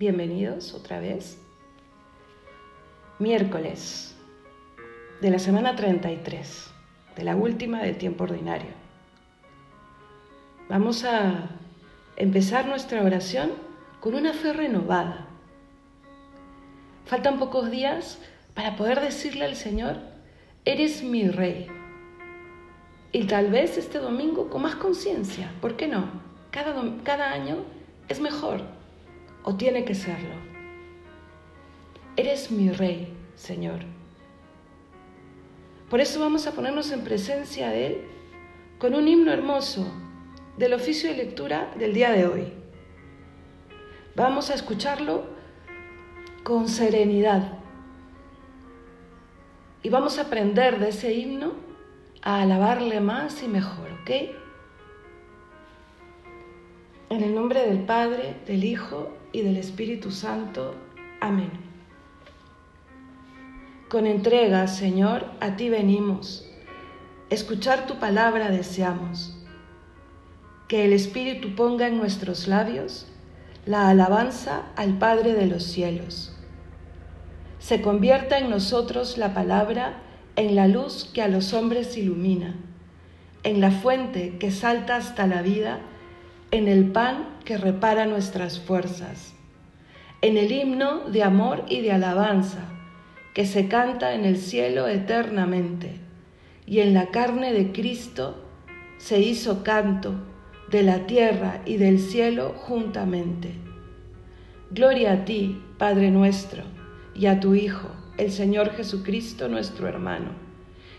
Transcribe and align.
Bienvenidos 0.00 0.72
otra 0.72 0.98
vez. 0.98 1.36
Miércoles 3.18 4.16
de 5.20 5.28
la 5.28 5.38
semana 5.38 5.76
33, 5.76 6.70
de 7.16 7.22
la 7.22 7.36
última 7.36 7.82
de 7.82 7.92
tiempo 7.92 8.24
ordinario. 8.24 8.70
Vamos 10.70 11.04
a 11.04 11.50
empezar 12.16 12.64
nuestra 12.64 13.02
oración 13.02 13.50
con 14.00 14.14
una 14.14 14.32
fe 14.32 14.54
renovada. 14.54 15.26
Faltan 17.04 17.38
pocos 17.38 17.70
días 17.70 18.18
para 18.54 18.76
poder 18.76 19.02
decirle 19.02 19.44
al 19.44 19.54
Señor, 19.54 19.98
eres 20.64 21.02
mi 21.02 21.28
rey. 21.28 21.66
Y 23.12 23.24
tal 23.24 23.50
vez 23.50 23.76
este 23.76 23.98
domingo 23.98 24.48
con 24.48 24.62
más 24.62 24.76
conciencia, 24.76 25.52
¿por 25.60 25.76
qué 25.76 25.88
no? 25.88 26.08
Cada, 26.50 26.74
cada 27.04 27.32
año 27.32 27.58
es 28.08 28.18
mejor 28.18 28.79
o 29.44 29.56
tiene 29.56 29.84
que 29.84 29.94
serlo. 29.94 30.34
Eres 32.16 32.50
mi 32.50 32.70
rey, 32.70 33.12
Señor. 33.36 33.80
Por 35.88 36.00
eso 36.00 36.20
vamos 36.20 36.46
a 36.46 36.52
ponernos 36.52 36.92
en 36.92 37.02
presencia 37.02 37.70
de 37.70 37.86
Él 37.86 38.00
con 38.78 38.94
un 38.94 39.08
himno 39.08 39.32
hermoso 39.32 39.86
del 40.56 40.74
oficio 40.74 41.10
de 41.10 41.16
lectura 41.16 41.72
del 41.78 41.94
día 41.94 42.10
de 42.10 42.26
hoy. 42.26 42.52
Vamos 44.14 44.50
a 44.50 44.54
escucharlo 44.54 45.24
con 46.44 46.68
serenidad 46.68 47.58
y 49.82 49.88
vamos 49.88 50.18
a 50.18 50.22
aprender 50.22 50.78
de 50.78 50.90
ese 50.90 51.14
himno 51.14 51.52
a 52.22 52.42
alabarle 52.42 53.00
más 53.00 53.42
y 53.42 53.48
mejor, 53.48 53.90
¿ok? 54.02 54.10
En 57.08 57.22
el 57.22 57.34
nombre 57.34 57.66
del 57.66 57.80
Padre, 57.80 58.36
del 58.46 58.64
Hijo 58.64 59.19
y 59.32 59.42
del 59.42 59.56
Espíritu 59.56 60.10
Santo. 60.10 60.74
Amén. 61.20 61.50
Con 63.88 64.06
entrega, 64.06 64.66
Señor, 64.68 65.26
a 65.40 65.56
ti 65.56 65.68
venimos. 65.68 66.48
Escuchar 67.28 67.86
tu 67.86 67.98
palabra 67.98 68.50
deseamos. 68.50 69.36
Que 70.68 70.84
el 70.84 70.92
Espíritu 70.92 71.54
ponga 71.54 71.88
en 71.88 71.98
nuestros 71.98 72.46
labios 72.46 73.06
la 73.66 73.88
alabanza 73.88 74.66
al 74.76 74.98
Padre 74.98 75.34
de 75.34 75.46
los 75.46 75.64
cielos. 75.64 76.36
Se 77.58 77.82
convierta 77.82 78.38
en 78.38 78.48
nosotros 78.48 79.18
la 79.18 79.34
palabra 79.34 80.02
en 80.36 80.54
la 80.54 80.66
luz 80.66 81.10
que 81.12 81.22
a 81.22 81.28
los 81.28 81.52
hombres 81.52 81.96
ilumina, 81.96 82.54
en 83.42 83.60
la 83.60 83.70
fuente 83.70 84.38
que 84.38 84.50
salta 84.50 84.96
hasta 84.96 85.26
la 85.26 85.42
vida 85.42 85.80
en 86.52 86.66
el 86.66 86.90
pan 86.90 87.28
que 87.44 87.56
repara 87.56 88.06
nuestras 88.06 88.58
fuerzas, 88.58 89.34
en 90.20 90.36
el 90.36 90.50
himno 90.50 91.08
de 91.08 91.22
amor 91.22 91.64
y 91.68 91.80
de 91.80 91.92
alabanza 91.92 92.68
que 93.34 93.46
se 93.46 93.68
canta 93.68 94.14
en 94.14 94.24
el 94.24 94.36
cielo 94.36 94.88
eternamente, 94.88 96.00
y 96.66 96.80
en 96.80 96.94
la 96.94 97.06
carne 97.06 97.52
de 97.52 97.72
Cristo 97.72 98.42
se 98.98 99.20
hizo 99.20 99.62
canto 99.62 100.14
de 100.70 100.82
la 100.82 101.06
tierra 101.06 101.62
y 101.64 101.76
del 101.76 102.00
cielo 102.00 102.54
juntamente. 102.56 103.54
Gloria 104.70 105.12
a 105.12 105.24
ti, 105.24 105.62
Padre 105.78 106.10
nuestro, 106.10 106.64
y 107.14 107.26
a 107.26 107.40
tu 107.40 107.54
Hijo, 107.54 107.88
el 108.18 108.32
Señor 108.32 108.70
Jesucristo 108.72 109.48
nuestro 109.48 109.88
hermano, 109.88 110.30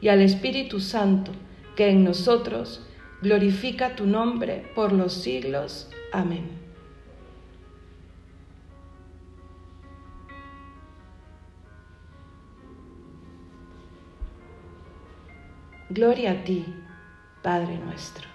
y 0.00 0.08
al 0.08 0.20
Espíritu 0.20 0.80
Santo, 0.80 1.32
que 1.76 1.88
en 1.90 2.04
nosotros 2.04 2.86
glorifica 3.22 3.94
tu 3.94 4.04
nombre 4.04 4.68
por 4.74 4.92
los 4.92 5.12
siglos. 5.14 5.88
Amén. 6.12 6.60
Gloria 15.88 16.32
a 16.32 16.44
ti, 16.44 16.64
Padre 17.42 17.78
nuestro. 17.78 18.28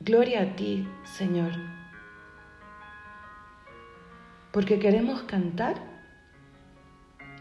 Gloria 0.00 0.42
a 0.42 0.56
ti, 0.56 0.88
Señor, 1.04 1.52
porque 4.50 4.80
queremos 4.80 5.22
cantar 5.22 5.76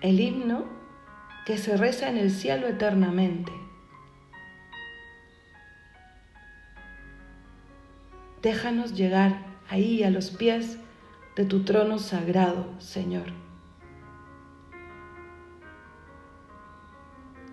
el 0.01 0.19
himno 0.19 0.65
que 1.45 1.57
se 1.57 1.75
reza 1.77 2.09
en 2.09 2.17
el 2.17 2.29
cielo 2.29 2.67
eternamente 2.67 3.60
Déjanos 8.41 8.95
llegar 8.95 9.45
ahí 9.69 10.03
a 10.03 10.09
los 10.09 10.31
pies 10.31 10.79
de 11.35 11.45
tu 11.45 11.63
trono 11.63 11.99
sagrado, 11.99 12.65
Señor. 12.79 13.27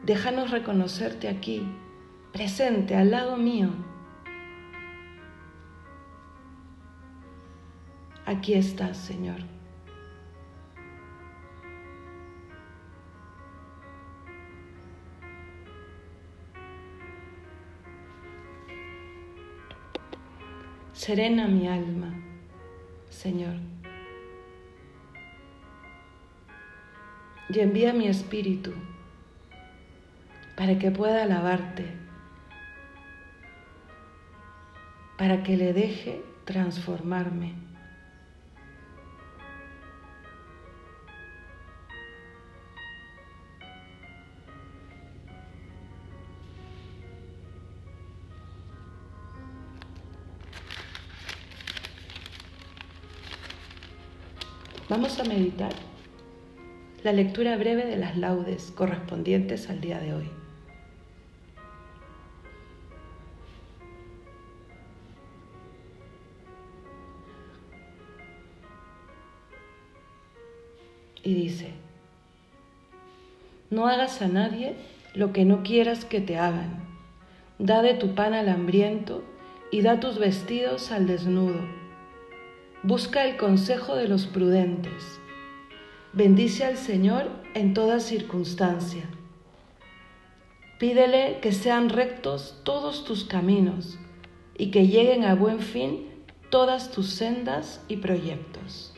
Déjanos 0.04 0.50
reconocerte 0.50 1.28
aquí, 1.28 1.62
presente 2.32 2.96
al 2.96 3.10
lado 3.10 3.36
mío. 3.36 3.68
Aquí 8.24 8.54
estás, 8.54 8.96
Señor. 8.96 9.57
Serena 20.98 21.46
mi 21.46 21.68
alma, 21.68 22.12
Señor. 23.08 23.54
Y 27.50 27.60
envía 27.60 27.92
mi 27.92 28.08
espíritu 28.08 28.72
para 30.56 30.76
que 30.80 30.90
pueda 30.90 31.22
alabarte, 31.22 31.86
para 35.16 35.44
que 35.44 35.56
le 35.56 35.72
deje 35.72 36.20
transformarme. 36.44 37.67
Vamos 54.88 55.20
a 55.20 55.24
meditar 55.24 55.72
la 57.02 57.12
lectura 57.12 57.58
breve 57.58 57.84
de 57.84 57.98
las 57.98 58.16
laudes 58.16 58.72
correspondientes 58.74 59.68
al 59.68 59.82
día 59.82 60.00
de 60.00 60.14
hoy. 60.14 60.30
Y 71.22 71.34
dice, 71.34 71.74
no 73.68 73.88
hagas 73.88 74.22
a 74.22 74.28
nadie 74.28 74.74
lo 75.14 75.34
que 75.34 75.44
no 75.44 75.62
quieras 75.62 76.06
que 76.06 76.22
te 76.22 76.38
hagan. 76.38 76.82
Da 77.58 77.82
de 77.82 77.92
tu 77.92 78.14
pan 78.14 78.32
al 78.32 78.48
hambriento 78.48 79.22
y 79.70 79.82
da 79.82 80.00
tus 80.00 80.18
vestidos 80.18 80.90
al 80.92 81.06
desnudo 81.06 81.77
Busca 82.84 83.24
el 83.24 83.36
consejo 83.36 83.96
de 83.96 84.06
los 84.06 84.26
prudentes. 84.26 85.18
Bendice 86.12 86.64
al 86.64 86.76
Señor 86.76 87.28
en 87.54 87.74
toda 87.74 87.98
circunstancia. 87.98 89.02
Pídele 90.78 91.40
que 91.42 91.50
sean 91.50 91.88
rectos 91.88 92.60
todos 92.62 93.04
tus 93.04 93.24
caminos 93.24 93.98
y 94.56 94.70
que 94.70 94.86
lleguen 94.86 95.24
a 95.24 95.34
buen 95.34 95.58
fin 95.58 96.06
todas 96.50 96.92
tus 96.92 97.10
sendas 97.10 97.84
y 97.88 97.96
proyectos. 97.96 98.94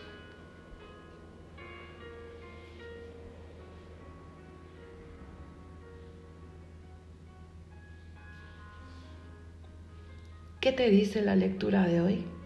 ¿Qué 10.60 10.72
te 10.72 10.90
dice 10.90 11.22
la 11.22 11.34
lectura 11.34 11.86
de 11.86 12.02
hoy? 12.02 12.39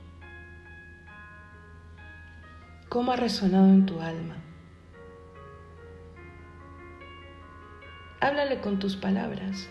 ¿Cómo 2.95 3.11
ha 3.11 3.17
resonado 3.17 3.67
en 3.71 3.87
tu 3.87 4.01
alma? 4.01 4.37
Háblale 8.21 8.61
con 8.61 8.79
tus 8.79 8.95
palabras, 8.95 9.69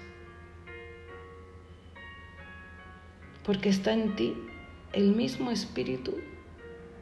porque 3.45 3.69
está 3.69 3.93
en 3.93 4.13
ti 4.17 4.35
el 4.91 5.15
mismo 5.15 5.51
espíritu 5.51 6.17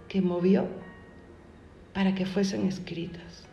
que 0.09 0.21
movió 0.21 0.67
para 1.91 2.13
que 2.13 2.27
fuesen 2.27 2.67
escritas. 2.67 3.47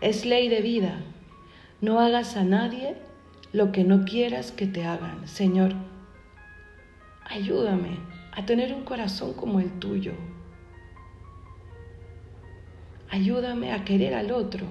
Es 0.00 0.24
ley 0.24 0.48
de 0.48 0.62
vida, 0.62 1.02
no 1.82 2.00
hagas 2.00 2.38
a 2.38 2.44
nadie 2.44 2.96
lo 3.52 3.72
que 3.72 3.84
no 3.84 4.06
quieras 4.06 4.52
que 4.52 4.66
te 4.66 4.86
hagan. 4.86 5.28
Señor, 5.28 5.74
ayúdame 7.34 7.98
a 8.32 8.46
tener 8.46 8.72
un 8.72 8.84
corazón 8.84 9.34
como 9.34 9.58
el 9.58 9.78
tuyo. 9.80 10.12
Ayúdame 13.10 13.72
a 13.72 13.84
querer 13.84 14.14
al 14.14 14.30
otro 14.30 14.66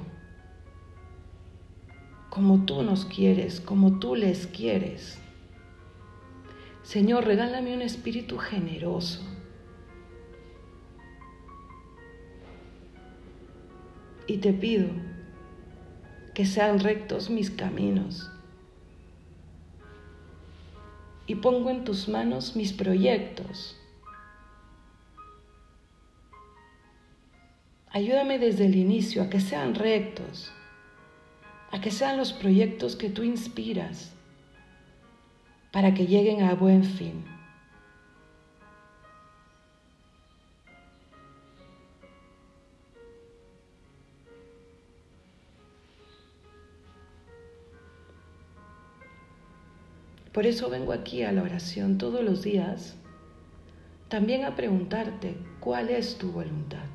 como 2.29 2.65
tú 2.65 2.81
nos 2.81 3.05
quieres, 3.05 3.61
como 3.61 3.99
tú 3.99 4.15
les 4.15 4.47
quieres. 4.47 5.19
Señor, 6.81 7.25
regálame 7.25 7.75
un 7.75 7.83
espíritu 7.83 8.39
generoso. 8.39 9.21
Y 14.25 14.37
te 14.37 14.51
pido 14.51 14.87
que 16.33 16.45
sean 16.45 16.79
rectos 16.79 17.29
mis 17.29 17.51
caminos. 17.51 18.32
Y 21.25 21.35
pongo 21.35 21.69
en 21.69 21.83
tus 21.83 22.07
manos 22.07 22.55
mis 22.55 22.73
proyectos. 22.73 23.77
Ayúdame 27.89 28.39
desde 28.39 28.65
el 28.65 28.75
inicio 28.75 29.23
a 29.23 29.29
que 29.29 29.39
sean 29.39 29.75
rectos 29.75 30.51
a 31.73 31.81
que 31.81 31.89
sean 31.89 32.17
los 32.17 32.33
proyectos 32.33 32.95
que 32.95 33.09
tú 33.09 33.23
inspiras 33.23 34.11
para 35.71 35.95
que 35.95 36.05
lleguen 36.05 36.43
a 36.43 36.53
buen 36.53 36.83
fin. 36.83 37.25
Por 50.33 50.45
eso 50.45 50.69
vengo 50.69 50.93
aquí 50.93 51.23
a 51.23 51.31
la 51.31 51.43
oración 51.43 51.97
todos 51.97 52.23
los 52.23 52.41
días, 52.41 52.95
también 54.09 54.45
a 54.45 54.55
preguntarte 54.55 55.37
cuál 55.59 55.89
es 55.89 56.17
tu 56.17 56.31
voluntad. 56.31 56.85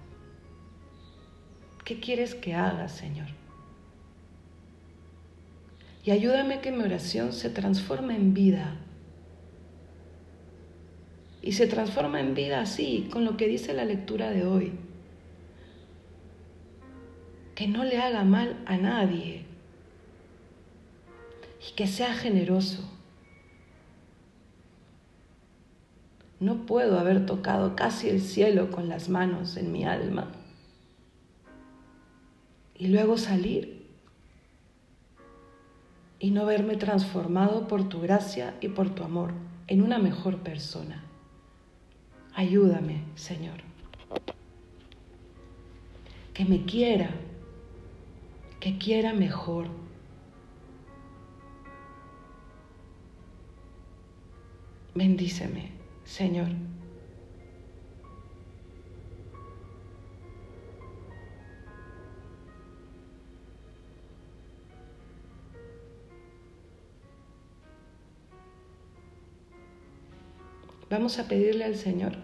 ¿Qué 1.84 2.00
quieres 2.00 2.34
que 2.34 2.54
haga, 2.54 2.88
Señor? 2.88 3.28
y 6.08 6.10
ayúdame 6.10 6.62
que 6.62 6.72
mi 6.72 6.84
oración 6.84 7.34
se 7.34 7.50
transforme 7.50 8.16
en 8.16 8.32
vida. 8.32 8.76
Y 11.42 11.52
se 11.52 11.66
transforma 11.66 12.18
en 12.18 12.32
vida 12.32 12.62
así, 12.62 13.10
con 13.12 13.26
lo 13.26 13.36
que 13.36 13.46
dice 13.46 13.74
la 13.74 13.84
lectura 13.84 14.30
de 14.30 14.46
hoy. 14.46 14.72
Que 17.54 17.68
no 17.68 17.84
le 17.84 17.98
haga 17.98 18.24
mal 18.24 18.56
a 18.64 18.78
nadie 18.78 19.44
y 21.68 21.74
que 21.74 21.86
sea 21.86 22.14
generoso. 22.14 22.90
No 26.40 26.66
puedo 26.66 26.98
haber 26.98 27.26
tocado 27.26 27.74
casi 27.74 28.08
el 28.08 28.20
cielo 28.20 28.70
con 28.70 28.88
las 28.88 29.08
manos 29.08 29.56
en 29.56 29.72
mi 29.72 29.84
alma 29.84 30.30
y 32.76 32.86
luego 32.88 33.18
salir 33.18 33.86
y 36.20 36.30
no 36.30 36.46
verme 36.46 36.76
transformado 36.76 37.66
por 37.68 37.88
tu 37.88 38.00
gracia 38.00 38.54
y 38.60 38.68
por 38.68 38.94
tu 38.94 39.02
amor 39.02 39.32
en 39.66 39.82
una 39.82 39.98
mejor 39.98 40.38
persona. 40.38 41.04
Ayúdame, 42.34 43.02
Señor. 43.16 43.60
Que 46.34 46.44
me 46.44 46.64
quiera, 46.64 47.10
que 48.60 48.78
quiera 48.78 49.12
mejor. 49.12 49.66
Bendíceme, 54.94 55.77
Señor. 56.08 56.48
Vamos 70.90 71.18
a 71.18 71.28
pedirle 71.28 71.64
al 71.64 71.76
Señor 71.76 72.14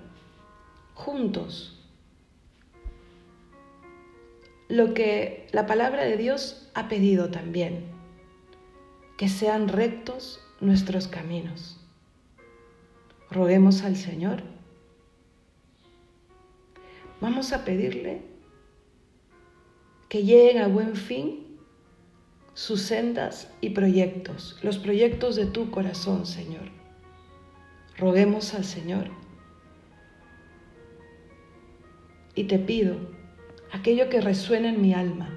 juntos 0.95 1.79
lo 4.69 4.95
que 4.95 5.47
la 5.53 5.67
palabra 5.67 6.05
de 6.05 6.17
Dios 6.17 6.71
ha 6.75 6.89
pedido 6.89 7.31
también, 7.31 7.85
que 9.19 9.29
sean 9.29 9.69
rectos 9.69 10.41
nuestros 10.61 11.07
caminos. 11.07 11.84
Roguemos 13.31 13.83
al 13.83 13.97
Señor. 13.97 14.43
Vamos 17.21 17.53
a 17.53 17.65
pedirle 17.65 18.23
que 20.09 20.23
lleguen 20.23 20.63
a 20.63 20.69
buen 20.69 20.95
fin 20.95 21.59
sus 22.55 22.83
sendas 22.83 23.51
y 23.61 23.71
proyectos, 23.71 24.59
los 24.63 24.79
proyectos 24.79 25.37
de 25.37 25.47
tu 25.47 25.71
corazón, 25.71 26.27
Señor. 26.27 26.71
Roguemos 27.97 28.55
al 28.55 28.65
Señor. 28.65 29.11
Y 32.35 32.45
te 32.45 32.59
pido 32.59 32.97
aquello 33.73 34.09
que 34.09 34.21
resuena 34.21 34.69
en 34.69 34.81
mi 34.81 34.95
alma. 34.95 35.37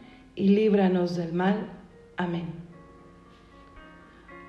y 0.35 0.49
líbranos 0.49 1.15
del 1.15 1.33
mal. 1.33 1.67
Amén. 2.17 2.45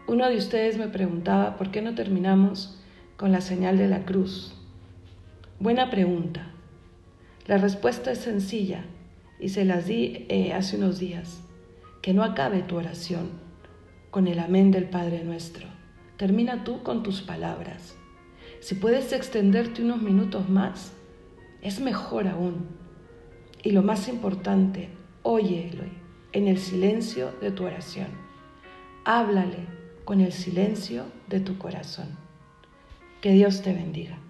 Uno 0.07 0.29
de 0.29 0.37
ustedes 0.37 0.79
me 0.79 0.89
preguntaba 0.89 1.57
por 1.57 1.71
qué 1.71 1.81
no 1.81 1.95
terminamos 1.95 2.79
con 3.17 3.33
la 3.33 3.41
señal 3.41 3.79
de 3.79 3.89
la 3.89 4.05
cruz. 4.05 4.55
Buena 5.59 5.91
pregunta. 5.91 6.51
La 7.47 7.59
respuesta 7.59 8.13
es 8.13 8.19
sencilla 8.19 8.85
y 9.39 9.51
se 9.51 9.65
las 9.65 9.87
di 9.87 10.27
eh, 10.29 10.53
hace 10.53 10.77
unos 10.77 10.99
días. 10.99 11.43
Que 12.03 12.15
no 12.15 12.25
acabe 12.25 12.63
tu 12.63 12.77
oración 12.77 13.31
con 14.11 14.27
el 14.27 14.39
amén 14.41 14.71
del 14.71 14.85
Padre 14.85 15.25
nuestro. 15.25 15.67
Termina 16.17 16.65
tú 16.65 16.83
con 16.83 17.03
tus 17.03 17.23
palabras. 17.23 17.97
Si 18.61 18.75
puedes 18.75 19.13
extenderte 19.13 19.83
unos 19.83 20.03
minutos 20.03 20.49
más, 20.49 20.93
es 21.63 21.81
mejor 21.81 22.29
aún. 22.29 22.67
Y 23.63 23.71
lo 23.71 23.83
más 23.83 24.09
importante, 24.09 24.89
óyelo 25.23 25.85
en 26.33 26.49
el 26.49 26.59
silencio 26.59 27.33
de 27.41 27.51
tu 27.51 27.65
oración. 27.65 28.09
Háblale 29.05 29.67
con 30.05 30.21
el 30.21 30.33
silencio 30.33 31.05
de 31.29 31.41
tu 31.41 31.59
corazón. 31.59 32.17
Que 33.21 33.33
Dios 33.33 33.63
te 33.63 33.73
bendiga. 33.73 34.22